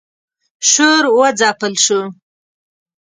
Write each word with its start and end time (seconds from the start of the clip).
شور 0.69 1.03
و 1.17 1.19
ځپل 1.39 1.73
شو. 1.85 2.01